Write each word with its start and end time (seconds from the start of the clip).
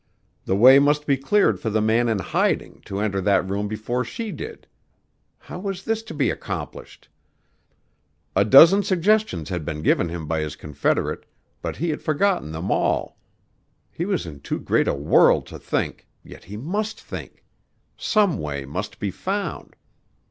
The 0.45 0.55
way 0.55 0.79
must 0.79 1.05
be 1.05 1.15
cleared 1.15 1.59
for 1.59 1.69
the 1.69 1.79
man 1.79 2.09
in 2.09 2.17
hiding 2.17 2.81
to 2.85 2.97
enter 2.99 3.21
that 3.21 3.47
room 3.47 3.67
before 3.67 4.03
she 4.03 4.31
did. 4.31 4.65
How 5.37 5.59
was 5.59 5.83
this 5.85 6.01
to 6.01 6.15
be 6.15 6.31
accomplished? 6.31 7.07
A 8.35 8.43
dozen 8.43 8.81
suggestions 8.81 9.49
had 9.49 9.63
been 9.63 9.83
given 9.83 10.09
him 10.09 10.25
by 10.25 10.39
his 10.39 10.55
confederate, 10.55 11.27
but 11.61 11.75
he 11.75 11.89
had 11.91 12.01
forgotten 12.01 12.51
them 12.51 12.71
all. 12.71 13.15
He 13.91 14.05
was 14.05 14.25
in 14.25 14.39
too 14.39 14.59
great 14.59 14.87
a 14.87 14.95
whirl 14.95 15.39
to 15.43 15.59
think, 15.59 16.07
yet 16.23 16.45
he 16.45 16.57
must 16.57 16.99
think; 16.99 17.43
some 17.95 18.39
way 18.39 18.65
must 18.65 18.97
be 18.97 19.11
found. 19.11 19.75